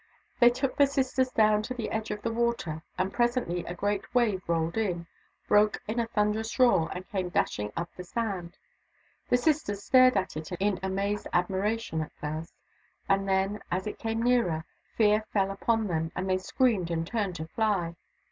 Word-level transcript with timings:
They 0.39 0.49
took 0.49 0.77
the 0.77 0.87
sisters 0.87 1.29
down 1.29 1.61
to 1.61 1.75
the 1.75 1.91
edge 1.91 2.09
of 2.09 2.23
the 2.23 2.33
water, 2.33 2.81
and 2.97 3.13
presently 3.13 3.63
a 3.65 3.75
great 3.75 4.15
wave 4.15 4.41
rolled 4.47 4.75
in, 4.75 5.05
broke 5.47 5.79
in 5.87 5.99
a 5.99 6.07
thunderous 6.07 6.57
roar, 6.57 6.89
and 6.91 7.07
came 7.07 7.29
dashing 7.29 7.71
up 7.77 7.87
the 7.95 8.03
sand. 8.03 8.57
The 9.29 9.37
sisters 9.37 9.83
stared 9.83 10.17
at 10.17 10.35
it 10.35 10.51
in 10.53 10.79
amazed 10.81 11.27
admiration 11.33 12.01
at 12.01 12.13
first, 12.13 12.55
and 13.07 13.29
then, 13.29 13.61
as 13.69 13.85
it 13.85 13.99
came 13.99 14.23
nearer. 14.23 14.65
Fear 14.97 15.23
fell 15.31 15.51
upon 15.51 15.85
them, 15.85 16.11
and 16.15 16.27
they 16.27 16.39
screamed 16.39 16.89
and 16.89 17.05
turned 17.05 17.35
to 17.35 17.45
fly. 17.49 17.93